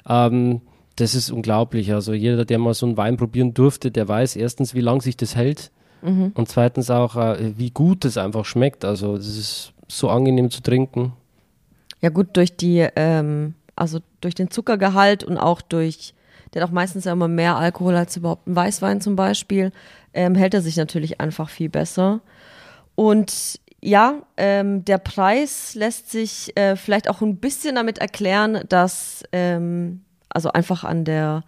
[0.09, 0.61] ähm,
[0.97, 1.93] das ist unglaublich.
[1.93, 5.17] Also jeder, der mal so einen Wein probieren durfte, der weiß erstens, wie lange sich
[5.17, 5.71] das hält
[6.03, 6.33] mhm.
[6.35, 8.85] und zweitens auch, äh, wie gut es einfach schmeckt.
[8.85, 11.13] Also das ist so angenehm zu trinken.
[12.01, 16.15] Ja gut, durch die, ähm, also durch den Zuckergehalt und auch durch,
[16.53, 19.73] der hat auch meistens ja immer mehr Alkohol als überhaupt ein Weißwein zum Beispiel,
[20.13, 22.21] ähm, hält er sich natürlich einfach viel besser.
[22.95, 29.25] Und ja, ähm, der Preis lässt sich äh, vielleicht auch ein bisschen damit erklären, dass
[29.31, 31.45] ähm, also einfach an der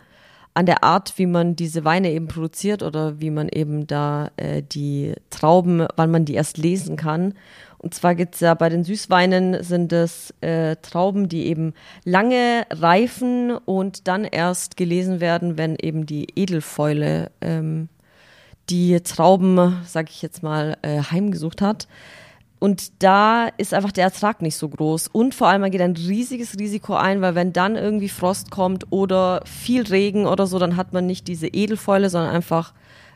[0.52, 4.62] an der Art, wie man diese Weine eben produziert oder wie man eben da äh,
[4.62, 7.34] die Trauben, wann man die erst lesen kann.
[7.76, 12.66] Und zwar gibt es ja bei den Süßweinen sind es äh, Trauben, die eben lange
[12.70, 17.88] reifen und dann erst gelesen werden, wenn eben die Edelfäule ähm,
[18.70, 21.86] die Trauben, sag ich jetzt mal, äh, heimgesucht hat.
[22.66, 25.06] Und da ist einfach der Ertrag nicht so groß.
[25.06, 28.90] Und vor allem, man geht ein riesiges Risiko ein, weil wenn dann irgendwie Frost kommt
[28.90, 32.74] oder viel Regen oder so, dann hat man nicht diese Edelfäule, sondern einfach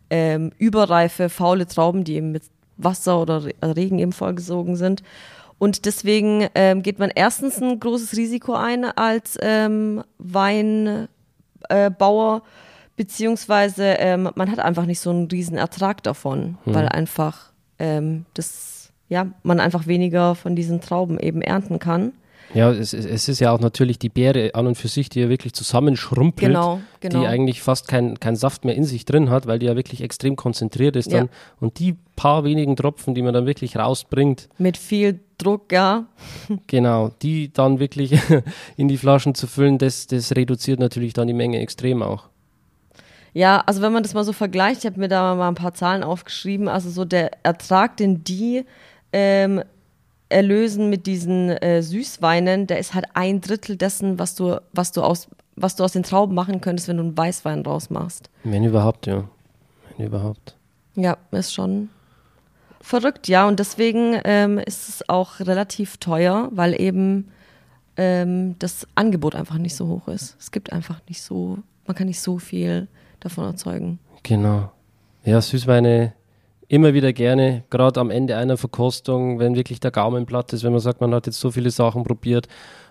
[0.09, 2.45] ähm, überreife, faule Trauben, die eben mit
[2.77, 5.03] Wasser oder Regen eben vollgesogen sind.
[5.59, 11.09] Und deswegen ähm, geht man erstens ein großes Risiko ein als ähm, Weinbauer,
[11.69, 12.41] äh,
[12.95, 16.73] beziehungsweise ähm, man hat einfach nicht so einen riesen Ertrag davon, hm.
[16.73, 18.80] weil einfach ähm, das,
[19.11, 22.13] ja, man einfach weniger von diesen Trauben eben ernten kann.
[22.55, 25.29] Ja, es, es, ist ja auch natürlich die Beere an und für sich, die ja
[25.29, 27.21] wirklich zusammenschrumpelt, genau, genau.
[27.21, 30.03] die eigentlich fast keinen kein Saft mehr in sich drin hat, weil die ja wirklich
[30.03, 31.27] extrem konzentriert ist dann.
[31.27, 31.33] Ja.
[31.61, 34.49] Und die paar wenigen Tropfen, die man dann wirklich rausbringt.
[34.59, 36.07] Mit viel Druck, ja.
[36.67, 38.19] genau, die dann wirklich
[38.77, 42.31] in die Flaschen zu füllen, das, das reduziert natürlich dann die Menge extrem auch.
[43.33, 45.75] Ja, also wenn man das mal so vergleicht, ich habe mir da mal ein paar
[45.75, 48.65] Zahlen aufgeschrieben, also so der Ertrag, den die
[49.13, 49.63] ähm,
[50.29, 55.03] erlösen mit diesen äh, Süßweinen, der ist halt ein Drittel dessen, was du, was du
[55.03, 58.31] aus, was du aus den Trauben machen könntest, wenn du einen Weißwein rausmachst.
[58.45, 59.25] Wenn überhaupt, ja.
[59.97, 60.57] Wenn überhaupt.
[60.95, 61.91] Ja, ist schon
[62.81, 63.47] verrückt, ja.
[63.47, 67.31] Und deswegen ähm, ist es auch relativ teuer, weil eben
[67.97, 70.37] ähm, das Angebot einfach nicht so hoch ist.
[70.39, 72.89] Es gibt einfach nicht so, man kann nicht so viel
[73.21, 73.99] davon erzeugen.
[74.23, 74.71] Genau.
[75.25, 76.15] Ja, Süßweine
[76.71, 80.71] immer wieder gerne, gerade am Ende einer Verkostung, wenn wirklich der Gaumen platt ist, wenn
[80.71, 82.47] man sagt, man hat jetzt so viele Sachen probiert,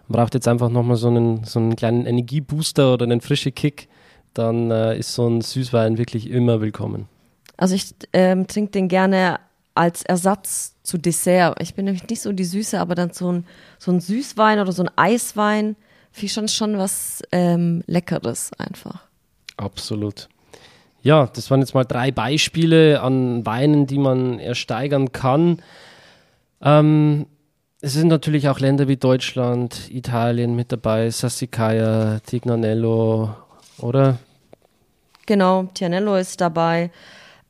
[0.09, 3.87] man braucht jetzt einfach nochmal so einen, so einen kleinen Energiebooster oder einen frischen Kick,
[4.33, 7.07] dann äh, ist so ein Süßwein wirklich immer willkommen.
[7.55, 9.39] Also ich ähm, trinke den gerne
[9.75, 11.61] als Ersatz zu Dessert.
[11.61, 13.45] Ich bin nämlich nicht so die Süße, aber dann so ein,
[13.77, 15.77] so ein Süßwein oder so ein Eiswein,
[16.11, 19.07] finde ich schon, schon was ähm, Leckeres einfach.
[19.55, 20.27] Absolut.
[21.01, 25.61] Ja, das waren jetzt mal drei Beispiele an Weinen, die man ersteigern kann.
[26.61, 27.25] Ähm,
[27.81, 33.33] es sind natürlich auch Länder wie Deutschland, Italien mit dabei, Sassicaia, Tignanello,
[33.77, 34.17] oder?
[35.25, 36.91] Genau, Tignanello ist dabei.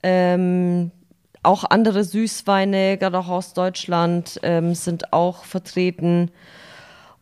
[0.03, 0.91] Ähm,
[1.41, 6.29] auch andere Süßweine, gerade auch aus Deutschland, ähm, sind auch vertreten.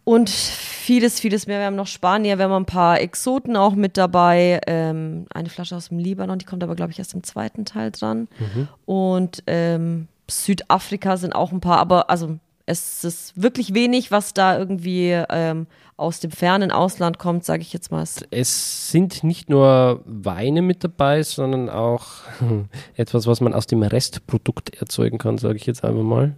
[0.08, 1.60] Und vieles, vieles mehr.
[1.60, 4.62] Wir haben noch Spanier, wir haben ein paar Exoten auch mit dabei.
[4.66, 7.92] Ähm, eine Flasche aus dem Libanon, die kommt aber, glaube ich, erst im zweiten Teil
[7.92, 8.30] dran.
[8.40, 8.70] Mhm.
[8.86, 14.58] Und ähm, Südafrika sind auch ein paar, aber also es ist wirklich wenig, was da
[14.58, 15.68] irgendwie ähm,
[15.98, 18.06] aus dem fernen Ausland kommt, sage ich jetzt mal.
[18.32, 22.06] Es sind nicht nur Weine mit dabei, sondern auch
[22.96, 26.34] etwas, was man aus dem Restprodukt erzeugen kann, sage ich jetzt einfach mal.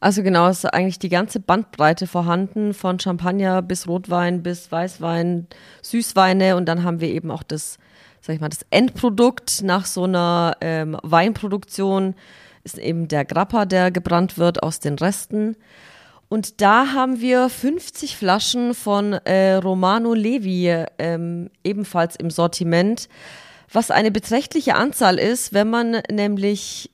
[0.00, 5.46] Also genau, es ist eigentlich die ganze Bandbreite vorhanden, von Champagner bis Rotwein bis Weißwein,
[5.82, 7.76] Süßweine und dann haben wir eben auch das,
[8.22, 12.14] sag ich mal, das Endprodukt nach so einer ähm, Weinproduktion
[12.64, 15.56] ist eben der Grappa, der gebrannt wird aus den Resten.
[16.28, 23.08] Und da haben wir 50 Flaschen von äh, Romano Levi ähm, ebenfalls im Sortiment,
[23.72, 26.90] was eine beträchtliche Anzahl ist, wenn man nämlich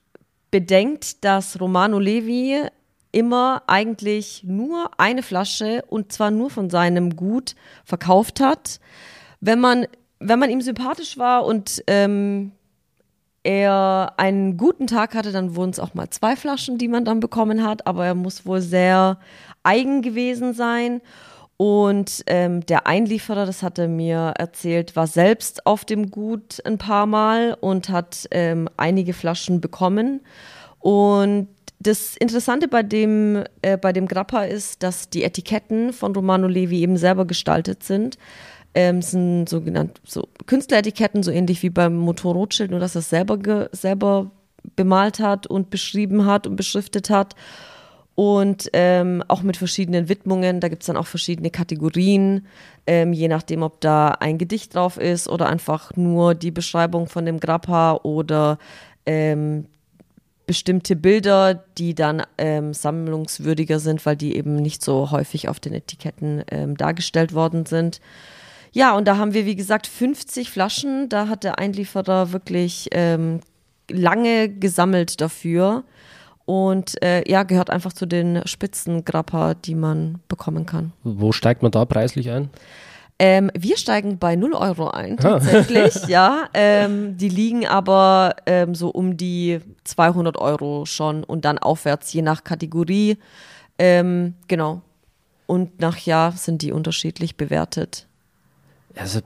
[0.51, 2.63] bedenkt, dass Romano Levi
[3.17, 7.55] immer eigentlich nur eine Flasche und zwar nur von seinem Gut
[7.87, 8.79] verkauft hat.
[9.41, 9.87] Wenn man,
[10.19, 12.53] wenn man ihm sympathisch war und ähm,
[13.43, 17.21] er einen guten Tag hatte, dann wurden es auch mal zwei Flaschen, die man dann
[17.21, 19.19] bekommen hat, aber er muss wohl sehr
[19.63, 21.01] eigen gewesen sein.
[21.57, 26.77] Und ähm, der Einlieferer, das hat er mir erzählt, war selbst auf dem Gut ein
[26.77, 30.21] paar Mal und hat ähm, einige Flaschen bekommen.
[30.81, 31.49] Und
[31.87, 36.81] das Interessante bei dem, äh, bei dem Grappa ist, dass die Etiketten von Romano Levi
[36.81, 38.19] eben selber gestaltet sind.
[38.75, 43.09] Ähm, sind sogenannte so Künstleretiketten, so ähnlich wie beim Motor Rothschild, nur dass er es
[43.09, 44.31] selber, selber
[44.75, 47.35] bemalt hat und beschrieben hat und beschriftet hat.
[48.15, 50.61] Und ähm, auch mit verschiedenen Widmungen.
[50.61, 52.47] Da gibt es dann auch verschiedene Kategorien,
[52.87, 57.27] ähm, je nachdem, ob da ein Gedicht drauf ist oder einfach nur die Beschreibung von
[57.27, 58.59] dem Grappa oder
[59.05, 59.67] ähm,
[60.47, 65.75] bestimmte Bilder, die dann ähm, sammlungswürdiger sind, weil die eben nicht so häufig auf den
[65.75, 68.01] Etiketten ähm, dargestellt worden sind.
[68.73, 71.09] Ja, und da haben wir, wie gesagt, 50 Flaschen.
[71.09, 73.41] Da hat der Einlieferer wirklich ähm,
[73.91, 75.85] lange gesammelt dafür.
[76.45, 80.93] Und äh, ja, gehört einfach zu den Spitzengrappa, die man bekommen kann.
[81.03, 82.51] Wo steigt man da preislich ein?
[83.19, 85.23] Ähm, wir steigen bei 0 Euro ein, ah.
[85.23, 86.07] tatsächlich, ah.
[86.09, 86.49] ja.
[86.53, 92.23] Ähm, die liegen aber ähm, so um die 200 Euro schon und dann aufwärts, je
[92.23, 93.17] nach Kategorie.
[93.79, 94.83] Ähm, genau.
[95.47, 98.07] Und nach Jahr sind die unterschiedlich bewertet.
[98.97, 99.21] Also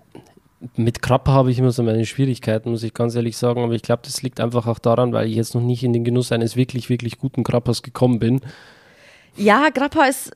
[0.76, 3.62] mit Krapper habe ich immer so meine Schwierigkeiten, muss ich ganz ehrlich sagen.
[3.62, 6.04] Aber ich glaube, das liegt einfach auch daran, weil ich jetzt noch nicht in den
[6.04, 8.40] Genuss eines wirklich, wirklich guten Krappers gekommen bin.
[9.36, 10.32] Ja, Grappa ist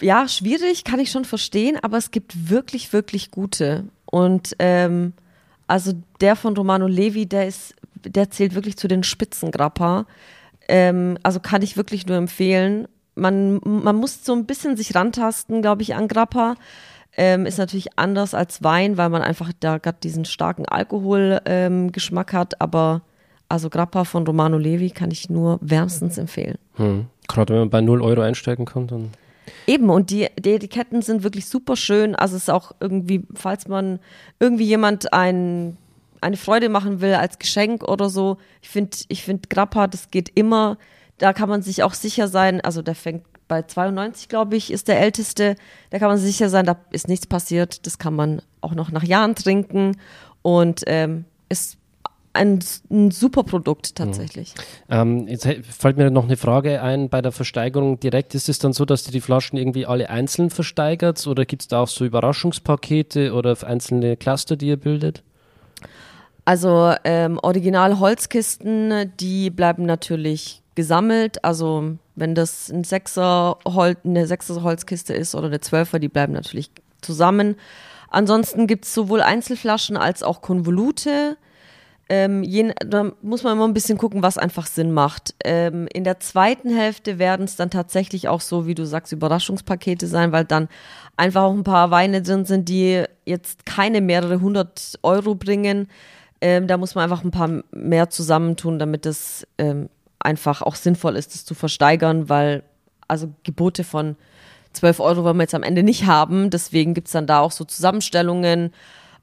[0.00, 3.84] ja, schwierig, kann ich schon verstehen, aber es gibt wirklich, wirklich gute.
[4.06, 5.12] Und ähm,
[5.66, 10.06] also der von Romano Levi, der ist, der zählt wirklich zu den Spitzengrappa.
[10.68, 12.86] Ähm, also kann ich wirklich nur empfehlen.
[13.16, 16.54] Man, man muss so ein bisschen sich rantasten, glaube ich, an Grappa.
[17.16, 22.38] Ähm, ist natürlich anders als Wein, weil man einfach da gerade diesen starken Alkoholgeschmack ähm,
[22.38, 23.02] hat, aber
[23.48, 26.58] also Grappa von Romano Levi kann ich nur wärmstens empfehlen.
[26.74, 27.06] Hm.
[27.28, 29.10] Gerade wenn man bei 0 Euro einsteigen kann, dann
[29.66, 32.14] Eben, und die, die Etiketten sind wirklich super schön.
[32.14, 34.00] Also es ist auch irgendwie, falls man
[34.38, 35.76] irgendwie jemand ein,
[36.20, 40.30] eine Freude machen will als Geschenk oder so, ich finde, ich finde Grappa, das geht
[40.34, 40.78] immer.
[41.18, 44.88] Da kann man sich auch sicher sein, also der fängt bei 92, glaube ich, ist
[44.88, 45.56] der älteste.
[45.90, 47.86] Da kann man sich sicher sein, da ist nichts passiert.
[47.86, 49.96] Das kann man auch noch nach Jahren trinken
[50.42, 51.76] und ähm, ist
[52.34, 52.58] ein,
[52.90, 54.54] ein super Produkt tatsächlich.
[54.90, 58.34] Ähm, jetzt fällt mir noch eine Frage ein bei der Versteigerung direkt.
[58.34, 61.68] Ist es dann so, dass ihr die Flaschen irgendwie alle einzeln versteigert oder gibt es
[61.68, 65.22] da auch so Überraschungspakete oder einzelne Cluster, die ihr bildet?
[66.44, 71.42] Also ähm, Original Holzkisten, die bleiben natürlich gesammelt.
[71.44, 76.32] Also wenn das ein Sechser Hol eine Sechser Holzkiste ist oder eine Zwölfer, die bleiben
[76.32, 76.70] natürlich
[77.00, 77.56] zusammen.
[78.10, 81.36] Ansonsten gibt es sowohl Einzelflaschen als auch Konvolute.
[82.08, 85.34] Ähm, je, da muss man immer ein bisschen gucken, was einfach Sinn macht.
[85.42, 90.06] Ähm, in der zweiten Hälfte werden es dann tatsächlich auch so, wie du sagst, Überraschungspakete
[90.06, 90.68] sein, weil dann
[91.16, 95.88] einfach auch ein paar Weine drin sind, die jetzt keine mehrere hundert Euro bringen.
[96.42, 101.16] Ähm, da muss man einfach ein paar mehr zusammentun, damit es ähm, einfach auch sinnvoll
[101.16, 102.64] ist, das zu versteigern, weil
[103.08, 104.16] also Gebote von
[104.74, 106.50] 12 Euro wollen wir jetzt am Ende nicht haben.
[106.50, 108.72] Deswegen gibt es dann da auch so Zusammenstellungen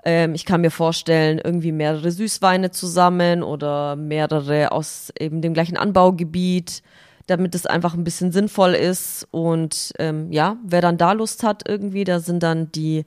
[0.04, 5.78] ähm, ich kann mir vorstellen, irgendwie mehrere Süßweine zusammen oder mehrere aus eben dem gleichen
[5.78, 6.82] Anbaugebiet,
[7.28, 9.28] damit es einfach ein bisschen sinnvoll ist.
[9.32, 13.06] Und ähm, ja, wer dann da Lust hat irgendwie, da sind dann die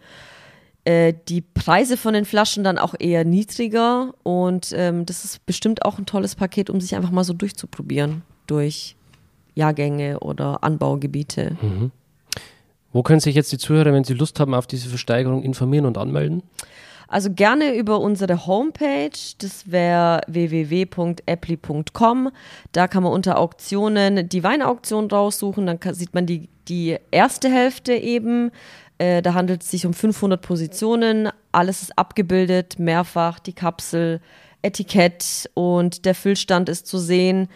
[0.85, 5.85] äh, die Preise von den Flaschen dann auch eher niedriger und ähm, das ist bestimmt
[5.85, 8.95] auch ein tolles Paket, um sich einfach mal so durchzuprobieren durch
[9.55, 11.57] Jahrgänge oder Anbaugebiete.
[11.61, 11.91] Mhm.
[12.95, 15.99] Wo können sich jetzt die Zuhörer, wenn sie Lust haben, auf diese Versteigerung informieren und
[15.99, 16.45] anmelden?
[17.09, 22.31] Also gerne über unsere Homepage, das wäre www.apply.com.
[22.71, 27.51] Da kann man unter Auktionen die Weinauktion raussuchen, dann kann, sieht man die, die erste
[27.51, 28.53] Hälfte eben.
[28.99, 34.21] Äh, da handelt es sich um 500 Positionen, alles ist abgebildet, mehrfach, die Kapsel,
[34.63, 37.49] Etikett und der Füllstand ist zu sehen.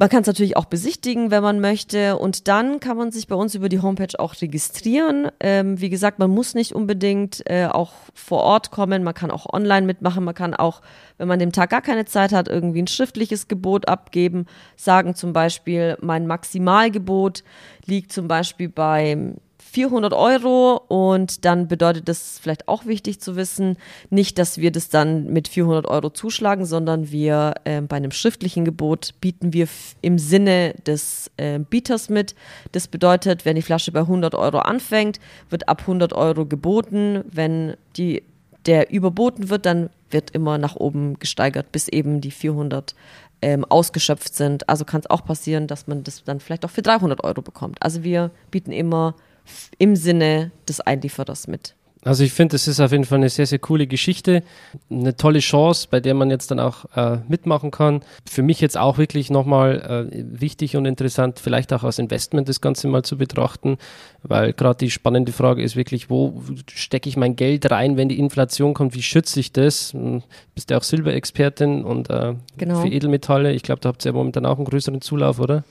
[0.00, 2.16] Man kann es natürlich auch besichtigen, wenn man möchte.
[2.16, 5.28] Und dann kann man sich bei uns über die Homepage auch registrieren.
[5.40, 9.04] Ähm, wie gesagt, man muss nicht unbedingt äh, auch vor Ort kommen.
[9.04, 10.24] Man kann auch online mitmachen.
[10.24, 10.80] Man kann auch,
[11.18, 14.46] wenn man dem Tag gar keine Zeit hat, irgendwie ein schriftliches Gebot abgeben.
[14.74, 17.44] Sagen zum Beispiel, mein Maximalgebot
[17.84, 19.34] liegt zum Beispiel bei
[19.70, 23.76] 400 Euro und dann bedeutet das vielleicht auch wichtig zu wissen,
[24.10, 28.64] nicht, dass wir das dann mit 400 Euro zuschlagen, sondern wir äh, bei einem schriftlichen
[28.64, 29.68] Gebot bieten wir
[30.02, 32.34] im Sinne des äh, Bieters mit.
[32.72, 37.22] Das bedeutet, wenn die Flasche bei 100 Euro anfängt, wird ab 100 Euro geboten.
[37.30, 38.24] Wenn die,
[38.66, 42.96] der überboten wird, dann wird immer nach oben gesteigert, bis eben die 400
[43.42, 44.68] ähm, ausgeschöpft sind.
[44.68, 47.80] Also kann es auch passieren, dass man das dann vielleicht auch für 300 Euro bekommt.
[47.80, 49.14] Also wir bieten immer
[49.78, 51.74] im Sinne des Einlieferers mit.
[52.02, 54.42] Also ich finde, es ist auf jeden Fall eine sehr, sehr coole Geschichte,
[54.88, 58.00] eine tolle Chance, bei der man jetzt dann auch äh, mitmachen kann.
[58.24, 62.62] Für mich jetzt auch wirklich nochmal äh, wichtig und interessant, vielleicht auch als Investment das
[62.62, 63.76] Ganze mal zu betrachten,
[64.22, 66.42] weil gerade die spannende Frage ist wirklich, wo
[66.72, 69.92] stecke ich mein Geld rein, wenn die Inflation kommt, wie schütze ich das?
[69.92, 70.22] Hm,
[70.54, 72.80] bist ja auch Silberexpertin und äh, genau.
[72.80, 75.64] für Edelmetalle, ich glaube, da habt ihr ja momentan auch einen größeren Zulauf, oder?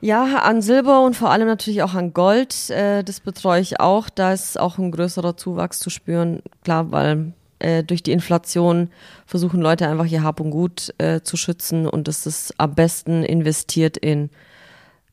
[0.00, 2.68] Ja, an Silber und vor allem natürlich auch an Gold.
[2.70, 4.10] Äh, das betreue ich auch.
[4.10, 6.42] Da ist auch ein größerer Zuwachs zu spüren.
[6.62, 8.90] Klar, weil äh, durch die Inflation
[9.26, 13.22] versuchen Leute einfach ihr Hab und Gut äh, zu schützen und das ist am besten
[13.22, 14.30] investiert in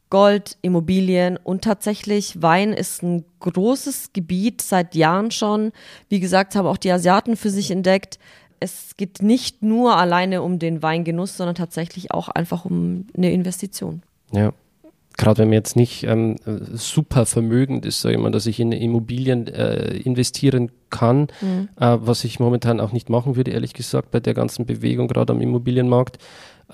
[0.09, 5.71] Gold, Immobilien und tatsächlich Wein ist ein großes Gebiet seit Jahren schon.
[6.09, 8.19] Wie gesagt, haben auch die Asiaten für sich entdeckt.
[8.59, 14.03] Es geht nicht nur alleine um den Weingenuss, sondern tatsächlich auch einfach um eine Investition.
[14.33, 14.51] Ja
[15.21, 16.35] gerade wenn man jetzt nicht ähm,
[16.73, 21.69] super vermögend ist, sage ich mal, dass ich in Immobilien äh, investieren kann, mhm.
[21.79, 25.31] äh, was ich momentan auch nicht machen würde, ehrlich gesagt, bei der ganzen Bewegung gerade
[25.31, 26.17] am Immobilienmarkt.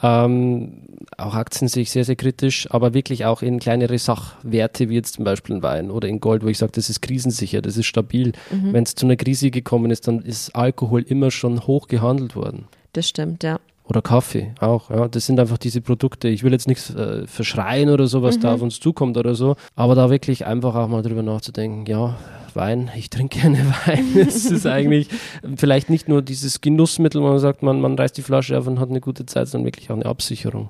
[0.02, 0.84] Ähm,
[1.18, 5.16] auch Aktien sehe ich sehr, sehr kritisch, aber wirklich auch in kleinere Sachwerte, wie jetzt
[5.16, 7.88] zum Beispiel in Wein oder in Gold, wo ich sage, das ist krisensicher, das ist
[7.88, 8.32] stabil.
[8.50, 8.72] Mhm.
[8.72, 12.70] Wenn es zu einer Krise gekommen ist, dann ist Alkohol immer schon hoch gehandelt worden.
[12.94, 13.60] Das stimmt, ja.
[13.88, 14.90] Oder Kaffee auch.
[14.90, 15.08] Ja.
[15.08, 16.28] Das sind einfach diese Produkte.
[16.28, 18.42] Ich will jetzt nichts äh, verschreien oder so, was mhm.
[18.42, 19.56] da auf uns zukommt oder so.
[19.76, 22.18] Aber da wirklich einfach auch mal drüber nachzudenken, ja,
[22.54, 24.18] Wein, ich trinke gerne Wein.
[24.18, 25.08] Es ist eigentlich
[25.56, 28.80] vielleicht nicht nur dieses Genussmittel, wo man sagt, man, man reißt die Flasche auf und
[28.80, 30.70] hat eine gute Zeit, sondern wirklich auch eine Absicherung.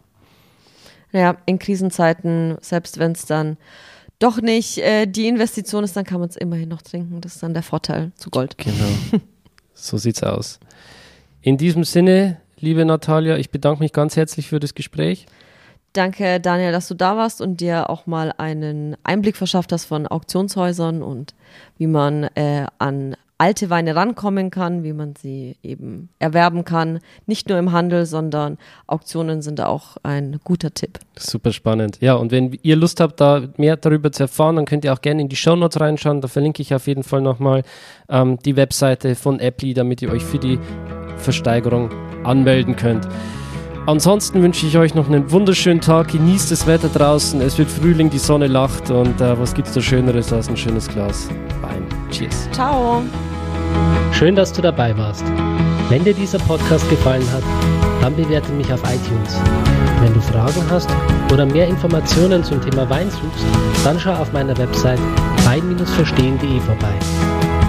[1.12, 3.58] Ja, in Krisenzeiten, selbst wenn es dann
[4.20, 7.22] doch nicht äh, die Investition ist, dann kann man es immerhin noch trinken.
[7.22, 8.58] Das ist dann der Vorteil zu Gold.
[8.58, 9.22] Genau.
[9.74, 10.60] so sieht's aus.
[11.42, 13.38] In diesem Sinne, liebe Natalia.
[13.38, 15.26] Ich bedanke mich ganz herzlich für das Gespräch.
[15.94, 20.06] Danke, Daniel, dass du da warst und dir auch mal einen Einblick verschafft hast von
[20.06, 21.34] Auktionshäusern und
[21.78, 27.00] wie man äh, an alte Weine rankommen kann, wie man sie eben erwerben kann.
[27.26, 31.00] Nicht nur im Handel, sondern Auktionen sind auch ein guter Tipp.
[31.18, 32.00] Super spannend.
[32.02, 35.02] Ja, und wenn ihr Lust habt, da mehr darüber zu erfahren, dann könnt ihr auch
[35.02, 36.22] gerne in die Shownotes reinschauen.
[36.22, 37.64] Da verlinke ich auf jeden Fall nochmal
[38.10, 40.60] ähm, die Webseite von Apply, damit ihr euch für die
[41.18, 41.90] Versteigerung
[42.24, 43.08] anmelden könnt.
[43.88, 46.10] Ansonsten wünsche ich euch noch einen wunderschönen Tag.
[46.10, 47.40] Genießt das Wetter draußen.
[47.40, 48.92] Es wird Frühling, die Sonne lacht.
[48.92, 51.30] Und äh, was es da Schöneres als ein schönes Glas
[51.62, 51.86] Wein?
[52.12, 52.50] Cheers.
[52.52, 53.02] Ciao.
[54.12, 55.24] Schön, dass du dabei warst.
[55.90, 57.44] Wenn dir dieser Podcast gefallen hat,
[58.02, 59.40] dann bewerte mich auf iTunes.
[60.02, 60.90] Wenn du Fragen hast
[61.32, 63.46] oder mehr Informationen zum Thema Wein suchst,
[63.86, 65.00] dann schau auf meiner Website
[65.46, 66.94] wein-verstehen.de vorbei.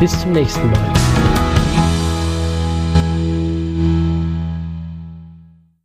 [0.01, 1.07] Bis zum nächsten Mal.